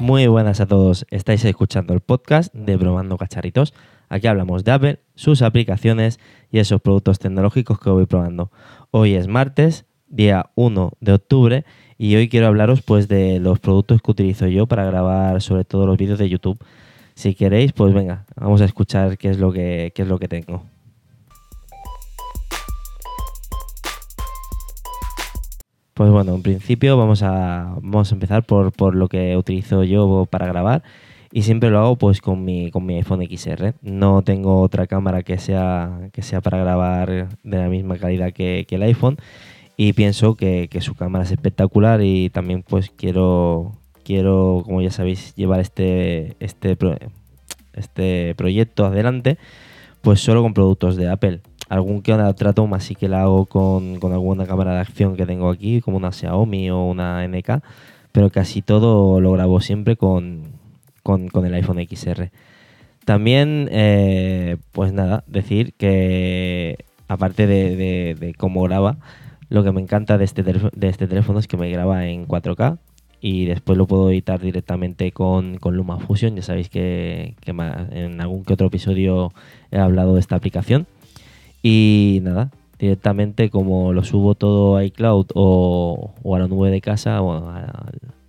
[0.00, 3.74] Muy buenas a todos, estáis escuchando el podcast de Probando Cacharritos.
[4.08, 6.18] Aquí hablamos de Apple, sus aplicaciones
[6.50, 8.50] y esos productos tecnológicos que voy probando.
[8.92, 11.64] Hoy es martes, día 1 de octubre,
[11.98, 15.86] y hoy quiero hablaros pues de los productos que utilizo yo para grabar sobre todo
[15.86, 16.58] los vídeos de YouTube.
[17.14, 20.28] Si queréis, pues venga, vamos a escuchar qué es lo que, qué es lo que
[20.28, 20.64] tengo.
[26.00, 30.26] Pues bueno, en principio vamos a, vamos a empezar por, por lo que utilizo yo
[30.30, 30.82] para grabar
[31.30, 33.74] y siempre lo hago pues con mi, con mi iPhone XR.
[33.82, 38.66] No tengo otra cámara que sea, que sea para grabar de la misma calidad que,
[38.70, 39.18] el iPhone
[39.76, 45.34] y pienso que, su cámara es espectacular y también pues quiero, quiero como ya sabéis,
[45.34, 46.78] llevar este, este,
[47.74, 49.36] este proyecto adelante
[50.00, 53.46] pues solo con productos de Apple algún que otro trato más sí que la hago
[53.46, 57.62] con, alguna cámara de acción que tengo aquí, como una Xiaomi o una NK,
[58.10, 60.52] pero casi todo lo grabo siempre con,
[61.06, 62.30] el iPhone XR.
[63.04, 68.98] También, eh, pues nada, decir que aparte de, cómo graba,
[69.48, 72.78] lo que me encanta de este, de este teléfono es que me graba en 4K
[73.20, 76.34] y después lo puedo editar directamente con, con LumaFusion.
[76.34, 79.32] Ya sabéis que en algún que otro episodio
[79.70, 80.88] he hablado de esta aplicación.
[81.62, 87.20] Y nada, directamente como lo subo todo a iCloud o, a la nube de casa
[87.20, 87.50] o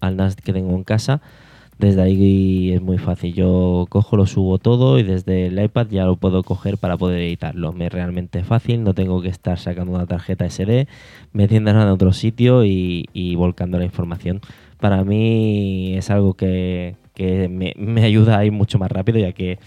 [0.00, 1.20] al, NAS que tengo en casa,
[1.78, 3.32] desde ahí es muy fácil.
[3.32, 7.20] Yo cojo, lo subo todo y desde el iPad ya lo puedo coger para poder
[7.20, 7.72] editarlo.
[7.72, 10.88] Me es realmente fácil, no tengo que estar sacando una tarjeta SD,
[11.32, 14.40] metiéndola en otro sitio y, volcando la información.
[14.78, 19.58] Para mí es algo que, me, me ayuda a ir mucho más rápido ya que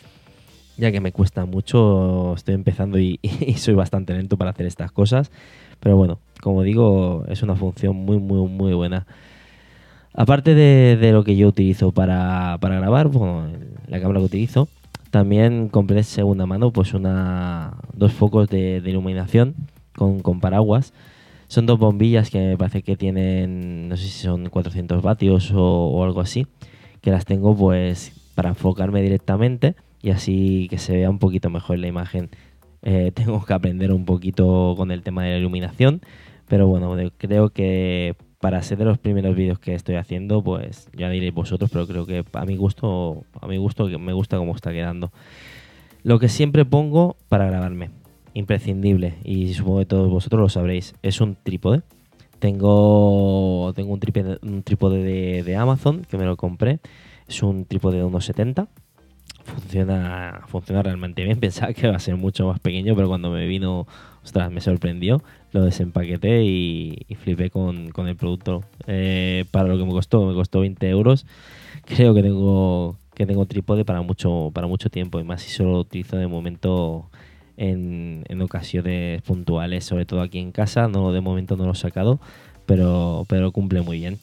[0.77, 3.19] ya que me cuesta mucho, estoy empezando y,
[3.57, 5.31] soy bastante lento para hacer estas cosas.
[5.79, 9.05] Pero bueno, como digo, es una función muy, muy, muy buena.
[10.13, 13.47] Aparte de, lo que yo utilizo para, grabar, bueno,
[13.87, 14.67] la cámara que utilizo,
[15.09, 19.55] también compré de segunda mano pues una, dos focos de, iluminación
[19.95, 20.93] con, paraguas.
[21.47, 25.61] Son dos bombillas que me parece que tienen, no sé si son 400 vatios o,
[25.61, 26.47] o algo así,
[27.01, 31.79] que las tengo pues para enfocarme directamente y así que se vea un poquito mejor
[31.79, 32.29] la imagen.
[32.83, 36.01] Eh, tengo que aprender un poquito con el tema de la iluminación,
[36.47, 41.09] pero bueno, creo que para ser de los primeros vídeos que estoy haciendo, pues ya
[41.09, 44.73] diréis vosotros, pero creo que a mi gusto, a mi gusto me gusta cómo está
[44.73, 45.13] quedando.
[46.03, 47.89] Lo que siempre pongo para grabarme,
[48.33, 51.83] imprescindible, y supongo que todos vosotros lo sabréis, es un trípode.
[52.39, 56.81] Tengo, tengo un, trípode, trípode de, de Amazon que me lo compré.
[57.29, 58.67] Es un trípode de unos 70
[59.45, 61.39] funciona, funciona realmente bien.
[61.41, 63.87] Pensaba que iba a ser mucho más pequeño, pero cuando me vino,
[64.23, 65.23] ostras, me sorprendió.
[65.51, 68.63] Lo desempaqueté y, flipé con, el producto.
[68.87, 71.25] Eh, para lo que me costó, me costó 20 euros.
[71.85, 75.73] Creo que tengo que tengo trípode para mucho, para mucho tiempo y más si solo
[75.73, 77.09] lo utilizo de momento
[77.57, 80.87] en, en ocasiones puntuales, sobre todo aquí en casa.
[80.87, 82.19] No, de momento no lo he sacado,
[82.65, 84.19] pero, pero cumple muy bien.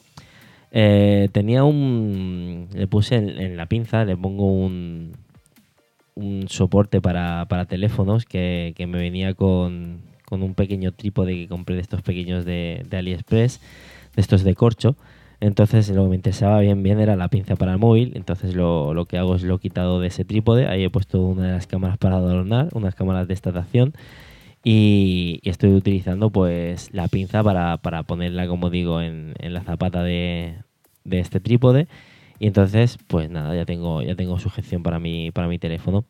[0.71, 2.69] Eh, tenía un.
[2.73, 5.11] Le puse en, la pinza, le pongo un,
[6.15, 12.01] un soporte para, teléfonos que, me venía con, un pequeño trípode que compré de estos
[12.01, 13.59] pequeños de, AliExpress,
[14.15, 14.95] de estos de corcho.
[15.41, 18.11] Entonces lo que me interesaba bien bien era la pinza para el móvil.
[18.15, 20.67] Entonces lo, que hago es lo he quitado de ese trípode.
[20.67, 23.93] Ahí he puesto una de las cámaras para adornar, unas cámaras de estación.
[24.63, 30.55] Y, estoy utilizando pues la pinza para, ponerla, como digo, en, la zapata de,
[31.09, 31.87] este trípode.
[32.39, 36.05] Y entonces, pues nada, ya tengo, ya tengo sujeción para mi, para mi teléfono.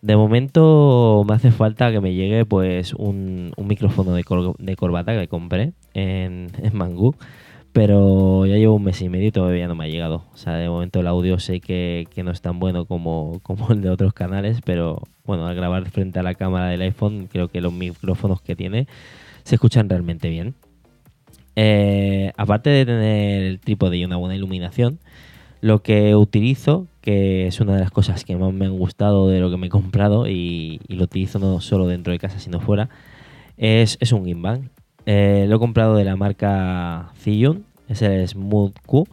[0.00, 4.24] De momento me hace falta que me llegue pues un, micrófono de,
[4.58, 7.14] de, corbata que compré en, en Mangú.
[7.72, 10.24] Pero ya llevo un mes y medio y todavía no me ha llegado.
[10.34, 13.70] O sea, de momento el audio sé que, que no es tan bueno como, como
[13.72, 17.48] el de otros canales, pero bueno, al grabar frente a la cámara del iPhone, creo
[17.48, 18.86] que los micrófonos que tiene
[19.44, 20.54] se escuchan realmente bien.
[21.56, 24.98] Eh, aparte de tener el trípode y una buena iluminación,
[25.60, 29.40] lo que utilizo, que es una de las cosas que más me han gustado de
[29.40, 32.88] lo que me he comprado y, lo utilizo no solo dentro de casa sino fuera,
[33.56, 34.70] es, un gimbal.
[35.06, 39.06] Eh, lo he comprado de la marca Ziyun, es el Smooth Q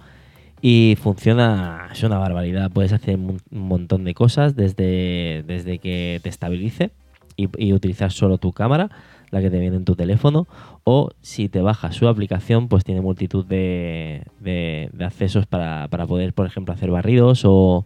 [0.61, 2.71] y funciona, es una barbaridad.
[2.71, 6.91] Puedes hacer un montón de cosas desde, desde que te estabilice
[7.35, 8.89] y, utilizar solo tu cámara,
[9.31, 10.47] la que te viene en tu teléfono,
[10.83, 16.45] o si te bajas su aplicación, pues tiene multitud de, de, accesos para, poder, por
[16.45, 17.85] ejemplo, hacer barridos o,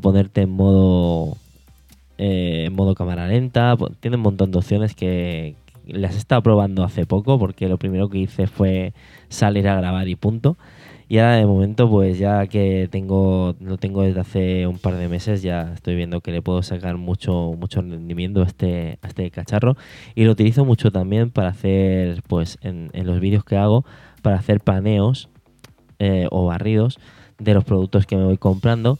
[0.00, 1.36] ponerte en modo,
[2.18, 3.76] eh, en modo cámara lenta.
[4.00, 5.56] Tiene un montón de opciones que
[5.88, 8.92] las he estado probando hace poco porque lo primero que hice fue
[9.28, 10.56] salir a grabar y punto
[11.08, 15.08] Y ahora de momento, pues ya que tengo, lo tengo desde hace un par de
[15.08, 19.30] meses, ya estoy viendo que le puedo sacar mucho, mucho rendimiento a este, a este
[19.30, 19.76] cacharro.
[20.14, 23.84] Y lo utilizo mucho también para hacer, pues, en, los vídeos que hago,
[24.22, 25.30] para hacer paneos
[25.98, 26.98] eh, o barridos
[27.38, 28.98] de los productos que me voy comprando.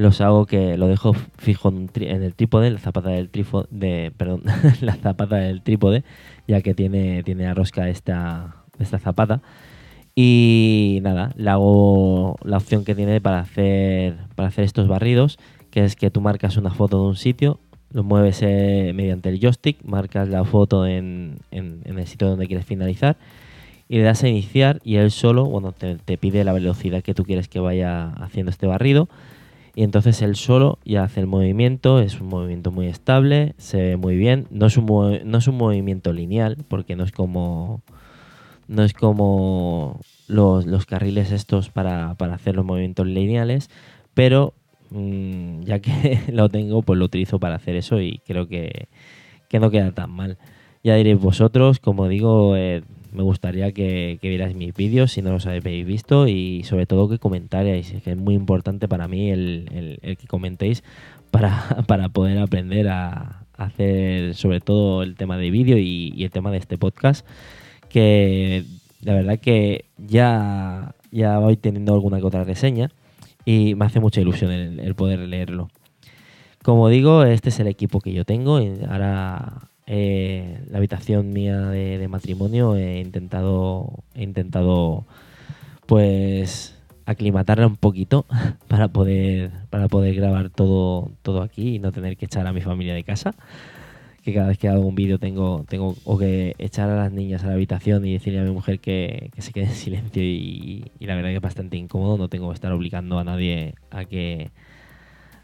[0.00, 1.90] Los hago que lo dejo fijo en,
[2.22, 4.42] el trípode, la zapata del trípode, de, perdón,
[4.80, 6.04] la zapata del trípode,
[6.48, 9.42] ya que tiene, tiene la rosca esta, esta zapata.
[10.14, 15.38] Y nada, le hago la opción que tiene para hacer, para hacer estos barridos,
[15.70, 17.60] que es que tú marcas una foto de un sitio,
[17.92, 23.18] lo mueves eh, mediante el joystick, marcas la foto en, el sitio donde quieres finalizar
[23.86, 27.24] y le das a iniciar y él solo, bueno, te, pide la velocidad que tú
[27.24, 29.08] quieres que vaya haciendo este barrido
[29.74, 33.96] y entonces él solo ya hace el movimiento, es un movimiento muy estable, se ve
[33.96, 37.82] muy bien, no es un, no es un movimiento lineal porque no es como
[38.70, 43.68] no es como los, carriles estos para, hacer los movimientos lineales,
[44.14, 44.54] pero
[44.90, 48.88] mm, ya que lo tengo, pues lo utilizo para hacer eso y creo que,
[49.52, 50.38] no queda tan mal.
[50.84, 52.82] Ya diréis vosotros, como digo, eh,
[53.12, 57.08] me gustaría que, que, vierais mis vídeos si no los habéis visto y sobre todo
[57.08, 60.82] que comentarais, que es muy importante para mí el, que comentéis
[61.30, 66.50] para, para, poder aprender a, hacer sobre todo el tema de vídeo y, el tema
[66.50, 67.26] de este podcast
[67.88, 68.64] que
[69.02, 72.90] la verdad que ya, ya voy teniendo alguna que otra reseña
[73.44, 75.68] y me hace mucha ilusión el, poder leerlo.
[76.62, 78.60] Como digo, este es el equipo que yo tengo.
[78.88, 85.04] Ahora eh, la habitación mía de, matrimonio he intentado, he intentado
[85.86, 88.24] pues aclimatarla un poquito
[88.68, 92.60] para poder, para poder grabar todo, todo aquí y no tener que echar a mi
[92.60, 93.34] familia de casa
[94.22, 97.42] que cada vez que hago un vídeo tengo, tengo o que echar a las niñas
[97.42, 101.16] a la habitación y decirle a mi mujer que, se quede en silencio y, la
[101.16, 104.52] verdad que es bastante incómodo, no tengo que estar obligando a nadie a que,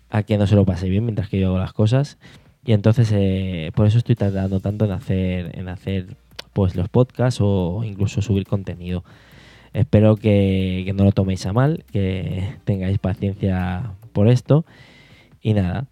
[0.09, 2.17] a que no se lo pase bien mientras que yo hago las cosas.
[2.67, 6.17] Y entonces eh, por eso estoy tardando tanto en hacer, en hacer
[6.53, 9.05] pues los podcasts o incluso subir contenido.
[9.73, 14.65] Espero que, no lo toméis a mal, que tengáis paciencia por esto.
[15.41, 15.87] Y nada.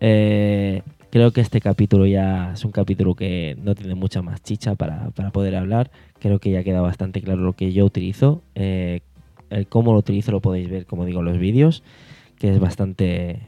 [0.00, 4.76] Eh, Creo que este capítulo ya es un capítulo que no tiene mucha más chicha
[4.76, 5.90] para, poder hablar.
[6.20, 8.42] Creo que ya queda bastante claro lo que yo utilizo.
[8.54, 9.00] Eh,
[9.50, 11.82] el cómo lo utilizo lo podéis ver, como digo, en los vídeos,
[12.38, 13.40] que es bastante,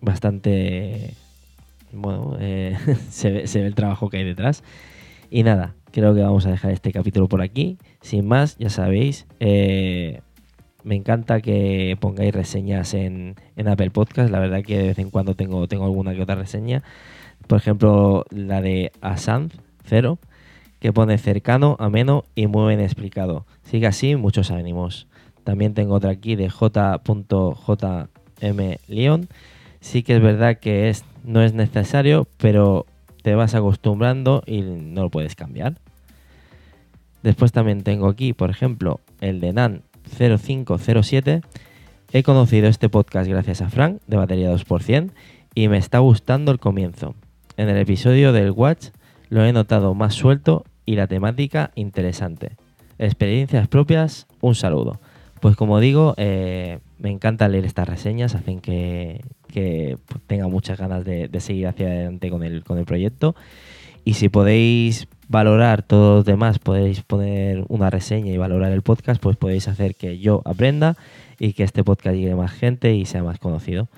[0.00, 1.14] bastante,
[1.92, 2.76] bueno, eh,
[3.10, 4.62] se, ve, el trabajo que hay detrás.
[5.30, 7.78] Y nada, creo que vamos a dejar este capítulo por aquí.
[8.00, 10.20] Sin más, ya sabéis, eh,
[10.82, 14.30] me encanta que pongáis reseñas en, Apple Podcast.
[14.30, 16.82] La verdad que de vez en cuando tengo, tengo alguna que otra reseña.
[17.46, 19.54] Por ejemplo, la de Asanz,
[19.84, 20.18] cero,
[20.78, 23.46] que pone cercano, ameno y muy bien explicado.
[23.62, 25.06] Sigue así, muchos ánimos.
[25.44, 27.08] También tengo otra aquí de J.J.M.
[28.88, 29.28] Leon.
[29.80, 32.86] Sí que es verdad que es, no es necesario, pero
[33.22, 35.76] te vas acostumbrando y no lo puedes cambiar.
[37.22, 39.82] Después también tengo aquí, por ejemplo, el de Nan
[40.16, 41.42] 0507.
[42.12, 45.10] He conocido este podcast gracias a Frank de Batería 2%
[45.54, 47.14] y me está gustando el comienzo.
[47.56, 48.88] En el episodio del Watch
[49.28, 52.56] lo he notado más suelto y la temática interesante.
[52.98, 55.00] Experiencias propias, un saludo.
[55.40, 59.22] Pues como digo, eh, me encanta leer estas reseñas, hacen que,
[60.26, 63.34] tenga muchas ganas de, de, seguir hacia adelante con el, con el proyecto.
[64.04, 69.22] Y si podéis valorar todos los demás, podéis poner una reseña y valorar el podcast,
[69.22, 70.96] pues podéis hacer que yo aprenda
[71.38, 73.88] y que este podcast llegue a más gente y sea más conocido.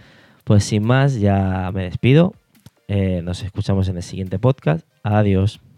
[0.44, 2.35] Pues sin más, ya me despido.
[2.88, 4.87] Eh, nos escuchamos en el siguiente podcast.
[5.02, 5.72] Adiós.